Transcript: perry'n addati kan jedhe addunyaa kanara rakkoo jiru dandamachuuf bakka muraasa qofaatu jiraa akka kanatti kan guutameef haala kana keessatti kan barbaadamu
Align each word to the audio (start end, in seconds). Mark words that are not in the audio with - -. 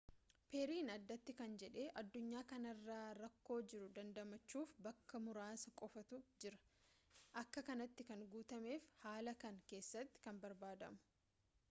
perry'n 0.53 0.87
addati 0.91 1.33
kan 1.39 1.51
jedhe 1.63 1.83
addunyaa 2.01 2.41
kanara 2.51 2.95
rakkoo 3.17 3.57
jiru 3.73 3.89
dandamachuuf 3.99 4.73
bakka 4.87 5.21
muraasa 5.25 5.73
qofaatu 5.83 6.21
jiraa 6.45 6.63
akka 7.45 7.63
kanatti 7.71 8.07
kan 8.11 8.25
guutameef 8.37 8.87
haala 9.05 9.35
kana 9.45 9.65
keessatti 9.73 10.25
kan 10.29 10.41
barbaadamu 10.47 11.03